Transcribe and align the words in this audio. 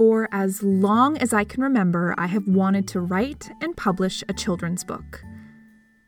For 0.00 0.30
as 0.32 0.62
long 0.62 1.18
as 1.18 1.34
I 1.34 1.44
can 1.44 1.62
remember, 1.62 2.14
I 2.16 2.26
have 2.26 2.48
wanted 2.48 2.88
to 2.88 3.00
write 3.00 3.50
and 3.60 3.76
publish 3.76 4.24
a 4.26 4.32
children's 4.32 4.82
book. 4.82 5.22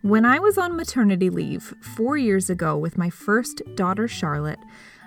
When 0.01 0.25
I 0.25 0.39
was 0.39 0.57
on 0.57 0.79
maternity 0.79 1.29
leave 1.29 1.75
four 1.83 2.17
years 2.17 2.49
ago 2.49 2.79
with 2.79 2.97
my 2.97 3.11
first 3.11 3.61
daughter, 3.75 4.09
Charlotte, 4.09 4.61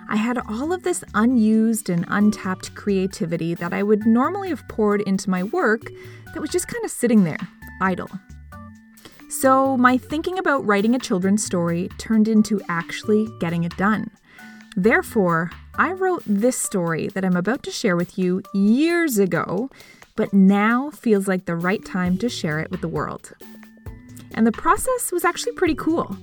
I 0.08 0.14
had 0.14 0.38
all 0.38 0.72
of 0.72 0.84
this 0.84 1.02
unused 1.14 1.90
and 1.90 2.04
untapped 2.06 2.76
creativity 2.76 3.54
that 3.54 3.74
I 3.74 3.82
would 3.82 4.06
normally 4.06 4.50
have 4.50 4.68
poured 4.68 5.00
into 5.00 5.30
my 5.30 5.42
work 5.42 5.90
that 6.32 6.40
was 6.40 6.50
just 6.50 6.68
kind 6.68 6.84
of 6.84 6.90
sitting 6.92 7.24
there, 7.24 7.40
idle. 7.82 8.08
So, 9.30 9.76
my 9.76 9.98
thinking 9.98 10.38
about 10.38 10.64
writing 10.64 10.94
a 10.94 11.00
children's 11.00 11.44
story 11.44 11.88
turned 11.98 12.28
into 12.28 12.60
actually 12.68 13.26
getting 13.40 13.64
it 13.64 13.76
done. 13.76 14.12
Therefore, 14.76 15.50
I 15.78 15.92
wrote 15.92 16.22
this 16.26 16.56
story 16.56 17.08
that 17.08 17.22
I'm 17.22 17.36
about 17.36 17.62
to 17.64 17.70
share 17.70 17.96
with 17.96 18.18
you 18.18 18.42
years 18.54 19.18
ago, 19.18 19.68
but 20.16 20.32
now 20.32 20.90
feels 20.90 21.28
like 21.28 21.44
the 21.44 21.54
right 21.54 21.84
time 21.84 22.16
to 22.18 22.30
share 22.30 22.60
it 22.60 22.70
with 22.70 22.80
the 22.80 22.88
world. 22.88 23.34
And 24.34 24.46
the 24.46 24.52
process 24.52 25.12
was 25.12 25.24
actually 25.24 25.52
pretty 25.52 25.74
cool. 25.74 26.16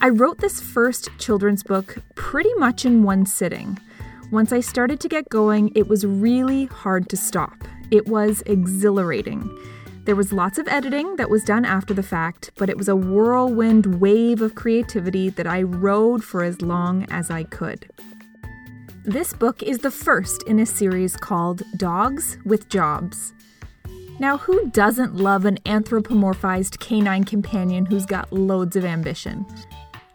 I 0.00 0.10
wrote 0.10 0.38
this 0.38 0.60
first 0.60 1.08
children's 1.18 1.62
book 1.62 1.96
pretty 2.14 2.52
much 2.54 2.84
in 2.84 3.02
one 3.02 3.24
sitting. 3.24 3.78
Once 4.30 4.52
I 4.52 4.60
started 4.60 5.00
to 5.00 5.08
get 5.08 5.30
going, 5.30 5.72
it 5.74 5.88
was 5.88 6.04
really 6.04 6.66
hard 6.66 7.08
to 7.08 7.16
stop. 7.16 7.64
It 7.90 8.06
was 8.06 8.42
exhilarating. 8.44 9.50
There 10.04 10.16
was 10.16 10.30
lots 10.32 10.58
of 10.58 10.68
editing 10.68 11.16
that 11.16 11.30
was 11.30 11.42
done 11.42 11.64
after 11.64 11.94
the 11.94 12.02
fact, 12.02 12.50
but 12.58 12.68
it 12.68 12.76
was 12.76 12.88
a 12.88 12.96
whirlwind 12.96 13.98
wave 13.98 14.42
of 14.42 14.54
creativity 14.54 15.30
that 15.30 15.46
I 15.46 15.62
rode 15.62 16.22
for 16.22 16.42
as 16.42 16.60
long 16.60 17.06
as 17.10 17.30
I 17.30 17.44
could. 17.44 17.90
This 19.08 19.32
book 19.32 19.62
is 19.62 19.78
the 19.78 19.90
first 19.90 20.42
in 20.42 20.58
a 20.58 20.66
series 20.66 21.16
called 21.16 21.62
Dogs 21.78 22.36
with 22.44 22.68
Jobs. 22.68 23.32
Now, 24.18 24.36
who 24.36 24.68
doesn't 24.68 25.16
love 25.16 25.46
an 25.46 25.56
anthropomorphized 25.64 26.78
canine 26.78 27.24
companion 27.24 27.86
who's 27.86 28.04
got 28.04 28.30
loads 28.30 28.76
of 28.76 28.84
ambition? 28.84 29.46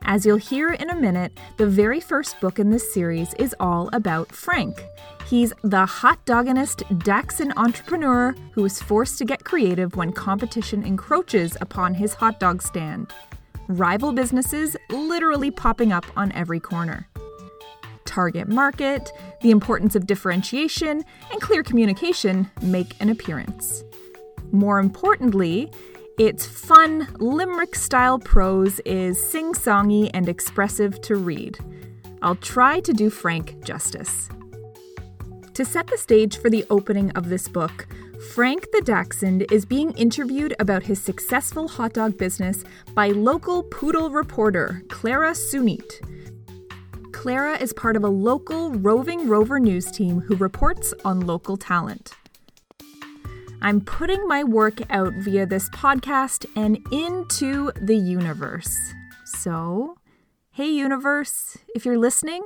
As 0.04 0.28
you'll 0.28 0.38
hear 0.38 0.74
in 0.74 0.92
a 0.92 0.96
minute, 0.96 1.36
the 1.58 1.66
very 1.66 2.00
first 2.00 2.40
book 2.40 2.60
in 2.60 2.70
this 2.70 2.94
series 2.94 3.34
is 3.40 3.56
all 3.60 3.90
about 3.94 4.32
Frank, 4.32 4.86
He's 5.26 5.54
the 5.64 5.88
hot 5.88 6.24
dogginest 6.28 7.04
Dachshund 7.04 7.54
entrepreneur 7.58 8.36
who 8.52 8.64
is 8.66 8.80
forced 8.80 9.18
to 9.18 9.26
get 9.26 9.44
creative 9.44 9.96
when 9.96 10.12
competition 10.12 10.84
encroaches 10.84 11.58
upon 11.62 11.96
his 11.96 12.14
hot 12.14 12.40
dog 12.40 12.62
stand. 12.62 13.12
Rival 13.68 14.12
businesses 14.12 14.78
literally 14.92 15.50
popping 15.50 15.92
up 15.92 16.06
on 16.16 16.32
every 16.34 16.60
corner. 16.60 17.08
Target 18.14 18.48
market, 18.48 19.12
the 19.42 19.50
importance 19.50 19.96
of 19.96 20.06
differentiation, 20.06 21.04
and 21.32 21.42
clear 21.42 21.64
communication 21.64 22.48
make 22.62 22.96
an 23.02 23.10
appearance. 23.10 23.84
More 24.52 24.78
importantly, 24.78 25.72
its 26.20 26.46
fun, 26.46 27.08
limerick 27.18 27.74
style 27.74 28.20
prose 28.20 28.80
is 28.82 29.18
sing 29.32 29.54
songy 29.54 30.12
and 30.14 30.30
expressive 30.30 31.02
to 31.02 31.16
read. 31.16 31.58
I'll 32.22 32.36
try 32.36 32.82
to 32.82 32.94
do 32.94 33.10
Frank 33.10 33.66
justice. 33.66 34.30
To 35.56 35.66
set 35.66 35.88
the 35.88 35.98
stage 35.98 36.38
for 36.38 36.52
the 36.52 36.66
opening 36.70 37.10
of 37.12 37.30
this 37.30 37.48
book, 37.48 37.88
Frank 38.36 38.68
the 38.72 38.82
Dachshund 38.82 39.52
is 39.52 39.66
being 39.66 39.92
interviewed 39.94 40.56
about 40.60 40.84
his 40.84 41.02
successful 41.02 41.68
hot 41.68 41.94
dog 41.94 42.20
business 42.20 42.64
by 42.94 43.08
local 43.08 43.64
poodle 43.64 44.12
reporter 44.12 44.84
Clara 44.90 45.32
Sunit. 45.32 46.00
Clara 47.24 47.58
is 47.58 47.72
part 47.72 47.96
of 47.96 48.04
a 48.04 48.10
local 48.10 48.72
roving 48.72 49.30
rover 49.30 49.58
news 49.58 49.90
team 49.90 50.20
who 50.20 50.36
reports 50.36 50.94
on 51.06 51.22
local 51.22 51.56
talent. 51.56 52.12
I'm 53.62 53.80
putting 53.80 54.28
my 54.28 54.44
work 54.44 54.82
out 54.90 55.14
via 55.14 55.46
this 55.46 55.70
podcast 55.70 56.46
and 56.58 56.86
into 56.92 57.72
the 57.82 57.96
universe. 57.96 58.76
So, 59.24 59.96
hey, 60.52 60.68
universe, 60.68 61.58
if 61.74 61.86
you're 61.86 61.98
listening, 61.98 62.44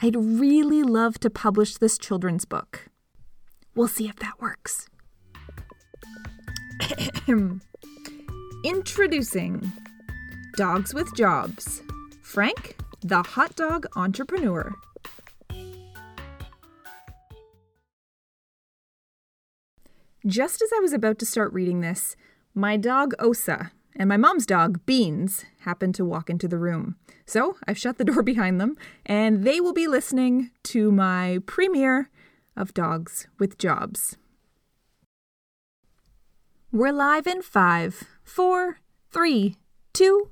I'd 0.00 0.14
really 0.14 0.84
love 0.84 1.18
to 1.18 1.28
publish 1.28 1.78
this 1.78 1.98
children's 1.98 2.44
book. 2.44 2.90
We'll 3.74 3.88
see 3.88 4.08
if 4.08 4.14
that 4.20 4.40
works. 4.40 4.88
Introducing 8.64 9.72
Dogs 10.56 10.94
with 10.94 11.12
Jobs 11.16 11.82
Frank, 12.22 12.76
the 13.02 13.22
hot 13.22 13.56
dog 13.56 13.86
entrepreneur. 13.96 14.74
Just 20.24 20.62
as 20.62 20.70
I 20.74 20.78
was 20.78 20.92
about 20.92 21.18
to 21.18 21.26
start 21.26 21.52
reading 21.52 21.80
this, 21.80 22.14
my 22.54 22.76
dog 22.76 23.12
Osa 23.18 23.72
and 23.96 24.08
my 24.08 24.16
mom's 24.16 24.46
dog, 24.46 24.86
Beans, 24.86 25.44
happened 25.60 25.96
to 25.96 26.04
walk 26.04 26.30
into 26.30 26.46
the 26.46 26.58
room. 26.58 26.96
So 27.26 27.56
I've 27.66 27.78
shut 27.78 27.98
the 27.98 28.04
door 28.10 28.22
behind 28.22 28.60
them, 28.60 28.76
and 29.04 29.42
they 29.44 29.60
will 29.60 29.72
be 29.72 29.88
listening 29.88 30.50
to 30.64 30.92
my 30.92 31.40
premiere 31.44 32.08
of 32.56 32.72
Dogs 32.72 33.26
with 33.38 33.58
Jobs. 33.58 34.16
We're 36.70 36.92
live 36.92 37.26
in 37.26 37.42
five, 37.42 38.04
four, 38.22 38.78
three, 39.10 39.56
two. 39.92 40.30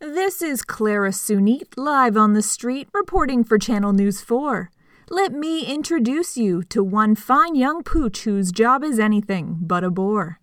This 0.00 0.40
is 0.40 0.62
Clara 0.62 1.10
Sunit 1.10 1.74
live 1.76 2.16
on 2.16 2.32
the 2.32 2.40
street 2.40 2.88
reporting 2.94 3.44
for 3.44 3.58
Channel 3.58 3.92
News 3.92 4.22
4. 4.22 4.70
Let 5.10 5.34
me 5.34 5.66
introduce 5.66 6.38
you 6.38 6.62
to 6.70 6.82
one 6.82 7.14
fine 7.14 7.54
young 7.54 7.82
pooch 7.82 8.22
whose 8.22 8.50
job 8.50 8.82
is 8.82 8.98
anything 8.98 9.58
but 9.60 9.84
a 9.84 9.90
bore. 9.90 10.40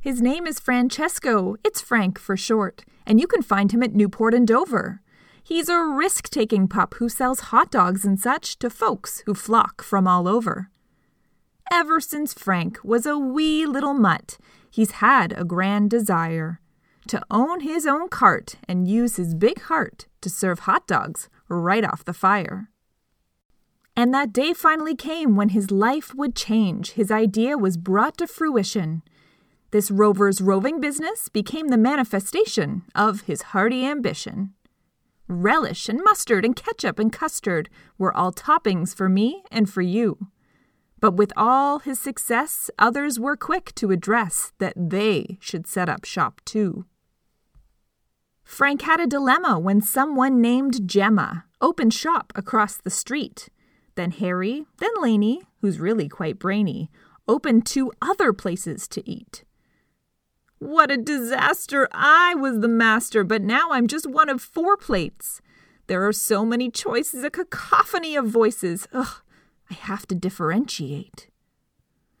His 0.00 0.20
name 0.20 0.48
is 0.48 0.58
Francesco. 0.58 1.54
It's 1.62 1.80
Frank 1.80 2.18
for 2.18 2.36
short, 2.36 2.84
and 3.06 3.20
you 3.20 3.28
can 3.28 3.40
find 3.40 3.70
him 3.70 3.84
at 3.84 3.94
Newport 3.94 4.34
and 4.34 4.48
Dover. 4.48 5.00
He's 5.44 5.68
a 5.68 5.78
risk 5.80 6.28
taking 6.28 6.66
pup 6.66 6.94
who 6.94 7.08
sells 7.08 7.52
hot 7.52 7.70
dogs 7.70 8.04
and 8.04 8.18
such 8.18 8.58
to 8.58 8.68
folks 8.68 9.22
who 9.26 9.34
flock 9.34 9.84
from 9.84 10.08
all 10.08 10.26
over. 10.26 10.70
Ever 11.70 12.00
since 12.00 12.34
Frank 12.34 12.80
was 12.82 13.06
a 13.06 13.16
wee 13.16 13.64
little 13.64 13.94
mutt, 13.94 14.38
he's 14.68 14.98
had 15.02 15.32
a 15.38 15.44
grand 15.44 15.88
desire 15.88 16.58
to 17.08 17.20
own 17.30 17.60
his 17.60 17.86
own 17.86 18.08
cart 18.08 18.56
and 18.68 18.88
use 18.88 19.16
his 19.16 19.34
big 19.34 19.62
heart 19.62 20.06
to 20.20 20.30
serve 20.30 20.60
hot 20.60 20.86
dogs 20.86 21.28
right 21.48 21.84
off 21.84 22.04
the 22.04 22.12
fire. 22.12 22.68
And 23.94 24.14
that 24.14 24.32
day 24.32 24.52
finally 24.54 24.94
came 24.94 25.36
when 25.36 25.50
his 25.50 25.70
life 25.70 26.14
would 26.14 26.34
change. 26.34 26.92
His 26.92 27.10
idea 27.10 27.58
was 27.58 27.76
brought 27.76 28.16
to 28.18 28.26
fruition. 28.26 29.02
This 29.70 29.90
rover's 29.90 30.40
roving 30.40 30.80
business 30.80 31.28
became 31.28 31.68
the 31.68 31.76
manifestation 31.76 32.82
of 32.94 33.22
his 33.22 33.42
hearty 33.42 33.84
ambition. 33.84 34.54
Relish 35.28 35.88
and 35.88 36.00
mustard 36.04 36.44
and 36.44 36.56
ketchup 36.56 36.98
and 36.98 37.12
custard 37.12 37.68
were 37.98 38.14
all 38.16 38.32
toppings 38.32 38.94
for 38.94 39.08
me 39.08 39.42
and 39.50 39.68
for 39.68 39.82
you. 39.82 40.28
But 41.00 41.14
with 41.14 41.32
all 41.36 41.80
his 41.80 41.98
success, 41.98 42.70
others 42.78 43.18
were 43.18 43.36
quick 43.36 43.74
to 43.76 43.90
address 43.90 44.52
that 44.58 44.74
they 44.76 45.36
should 45.40 45.66
set 45.66 45.88
up 45.88 46.04
shop 46.04 46.40
too. 46.44 46.86
Frank 48.44 48.82
had 48.82 49.00
a 49.00 49.06
dilemma 49.06 49.58
when 49.58 49.80
someone 49.80 50.40
named 50.40 50.86
Gemma 50.86 51.44
opened 51.60 51.94
shop 51.94 52.32
across 52.34 52.76
the 52.76 52.90
street. 52.90 53.48
Then 53.94 54.10
Harry, 54.10 54.66
then 54.78 54.90
Laney, 55.00 55.42
who's 55.60 55.78
really 55.78 56.08
quite 56.08 56.38
brainy, 56.38 56.90
opened 57.28 57.66
two 57.66 57.92
other 58.00 58.32
places 58.32 58.88
to 58.88 59.08
eat. 59.08 59.44
What 60.58 60.90
a 60.90 60.96
disaster! 60.96 61.88
I 61.92 62.34
was 62.34 62.60
the 62.60 62.68
master, 62.68 63.24
but 63.24 63.42
now 63.42 63.72
I'm 63.72 63.88
just 63.88 64.06
one 64.06 64.28
of 64.28 64.40
four 64.40 64.76
plates. 64.76 65.40
There 65.88 66.06
are 66.06 66.12
so 66.12 66.44
many 66.44 66.70
choices, 66.70 67.24
a 67.24 67.30
cacophony 67.30 68.14
of 68.14 68.26
voices. 68.26 68.86
Ugh, 68.92 69.22
I 69.70 69.74
have 69.74 70.06
to 70.06 70.14
differentiate. 70.14 71.28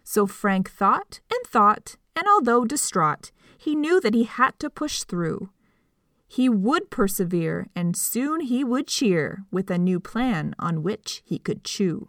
So 0.02 0.26
Frank 0.26 0.70
thought 0.70 1.20
and 1.30 1.46
thought, 1.46 1.96
and 2.16 2.26
although 2.26 2.64
distraught, 2.64 3.30
he 3.56 3.74
knew 3.74 4.00
that 4.00 4.14
he 4.14 4.24
had 4.24 4.58
to 4.58 4.68
push 4.68 5.04
through. 5.04 5.50
He 6.32 6.48
would 6.48 6.88
persevere, 6.88 7.66
and 7.76 7.94
soon 7.94 8.40
he 8.40 8.64
would 8.64 8.86
cheer 8.86 9.44
with 9.50 9.70
a 9.70 9.76
new 9.76 10.00
plan 10.00 10.54
on 10.58 10.82
which 10.82 11.20
he 11.26 11.38
could 11.38 11.62
chew. 11.62 12.08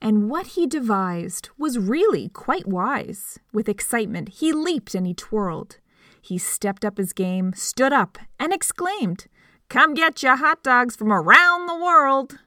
And 0.00 0.30
what 0.30 0.46
he 0.56 0.66
devised 0.66 1.50
was 1.58 1.78
really 1.78 2.30
quite 2.30 2.66
wise. 2.66 3.38
With 3.52 3.68
excitement, 3.68 4.40
he 4.40 4.50
leaped 4.50 4.94
and 4.94 5.06
he 5.06 5.12
twirled. 5.12 5.76
He 6.22 6.38
stepped 6.38 6.86
up 6.86 6.96
his 6.96 7.12
game, 7.12 7.52
stood 7.52 7.92
up, 7.92 8.16
and 8.40 8.50
exclaimed, 8.50 9.26
Come 9.68 9.92
get 9.92 10.22
your 10.22 10.36
hot 10.36 10.62
dogs 10.62 10.96
from 10.96 11.12
around 11.12 11.66
the 11.66 11.76
world. 11.76 12.38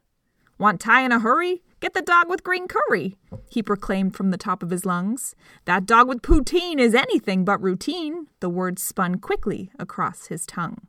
Want 0.58 0.82
Thai 0.82 1.02
in 1.02 1.12
a 1.12 1.20
hurry? 1.20 1.62
Get 1.80 1.94
the 1.94 2.02
dog 2.02 2.28
with 2.28 2.44
green 2.44 2.68
curry, 2.68 3.18
he 3.48 3.62
proclaimed 3.62 4.16
from 4.16 4.32
the 4.32 4.38
top 4.38 4.64
of 4.64 4.72
his 4.72 4.86
lungs. 4.86 5.36
That 5.66 5.86
dog 5.86 6.08
with 6.08 6.24
poutine 6.24 6.80
is 6.80 6.96
anything 6.96 7.46
but 7.46 7.62
routine. 7.62 8.28
The 8.40 8.50
words 8.50 8.82
spun 8.82 9.20
quickly 9.20 9.70
across 9.78 10.28
his 10.28 10.48
tongue. 10.48 10.88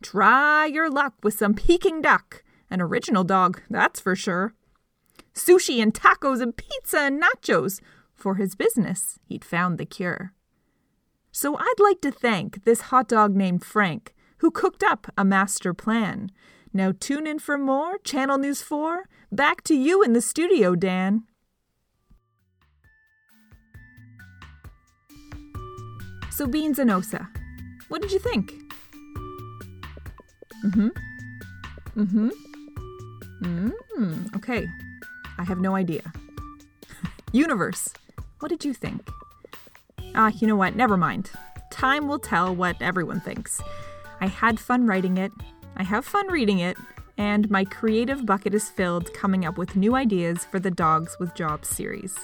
Try 0.00 0.66
your 0.66 0.88
luck 0.88 1.14
with 1.24 1.34
some 1.34 1.54
Peking 1.54 2.00
duck. 2.02 2.44
An 2.70 2.80
original 2.80 3.24
dog, 3.24 3.62
that's 3.68 3.98
for 3.98 4.14
sure. 4.14 4.54
Sushi 5.34 5.82
and 5.82 5.92
tacos 5.92 6.40
and 6.40 6.56
pizza 6.56 7.00
and 7.00 7.20
nachos. 7.20 7.80
For 8.14 8.36
his 8.36 8.54
business, 8.54 9.18
he'd 9.24 9.44
found 9.44 9.76
the 9.76 9.86
cure. 9.86 10.34
So 11.32 11.56
I'd 11.56 11.80
like 11.80 12.00
to 12.02 12.12
thank 12.12 12.64
this 12.64 12.82
hot 12.82 13.08
dog 13.08 13.34
named 13.34 13.64
Frank, 13.64 14.14
who 14.38 14.50
cooked 14.50 14.84
up 14.84 15.12
a 15.16 15.24
master 15.24 15.74
plan. 15.74 16.30
Now 16.72 16.92
tune 16.98 17.26
in 17.26 17.38
for 17.38 17.58
more 17.58 17.98
Channel 17.98 18.38
News 18.38 18.62
4. 18.62 19.04
Back 19.30 19.62
to 19.64 19.74
you 19.74 20.02
in 20.02 20.14
the 20.14 20.22
studio, 20.22 20.74
Dan. 20.74 21.24
So, 26.30 26.46
Beans 26.46 26.78
and 26.78 26.90
Osa, 26.90 27.28
what 27.88 28.00
did 28.00 28.10
you 28.10 28.18
think? 28.18 28.54
Mm 30.64 30.74
hmm. 30.74 30.88
Mm 32.00 32.10
hmm. 32.10 32.28
Mm 33.42 33.72
hmm. 33.94 34.36
okay. 34.36 34.66
I 35.38 35.44
have 35.44 35.58
no 35.58 35.76
idea. 35.76 36.10
Universe, 37.32 37.92
what 38.40 38.48
did 38.48 38.64
you 38.64 38.72
think? 38.72 39.08
Ah, 40.14 40.32
you 40.38 40.46
know 40.46 40.56
what? 40.56 40.74
Never 40.74 40.96
mind. 40.96 41.30
Time 41.70 42.08
will 42.08 42.18
tell 42.18 42.54
what 42.54 42.80
everyone 42.80 43.20
thinks. 43.20 43.60
I 44.20 44.26
had 44.26 44.58
fun 44.58 44.86
writing 44.86 45.18
it, 45.18 45.32
I 45.76 45.82
have 45.82 46.04
fun 46.04 46.26
reading 46.28 46.60
it, 46.60 46.76
and 47.18 47.50
my 47.50 47.64
creative 47.64 48.24
bucket 48.24 48.54
is 48.54 48.70
filled 48.70 49.12
coming 49.12 49.44
up 49.44 49.58
with 49.58 49.76
new 49.76 49.94
ideas 49.94 50.44
for 50.44 50.58
the 50.58 50.70
Dogs 50.70 51.18
with 51.18 51.34
Jobs 51.34 51.68
series. 51.68 52.16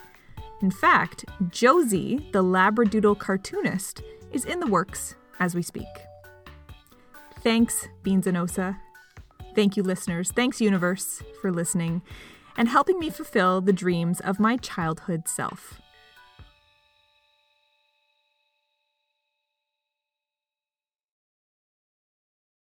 In 0.63 0.71
fact, 0.71 1.25
Josie, 1.51 2.31
the 2.33 2.43
Labradoodle 2.43 3.19
cartoonist, 3.19 4.03
is 4.33 4.45
in 4.45 4.61
the 4.61 4.67
works 4.67 5.17
as 5.41 5.55
we 5.55 5.63
speak. 5.63 5.87
Thanks, 7.41 7.89
Beans 8.03 8.27
and 8.27 8.37
Osa. 8.37 8.81
Thank 9.55 9.77
you, 9.77 9.83
listeners. 9.83 10.33
Thanks, 10.33 10.61
universe, 10.61 11.23
for 11.41 11.53
listening 11.53 12.01
and 12.57 12.69
helping 12.69 12.99
me 12.99 13.11
fulfill 13.11 13.61
the 13.61 13.73
dreams 13.73 14.21
of 14.21 14.41
my 14.41 14.57
childhood 14.57 15.29
self. 15.29 15.81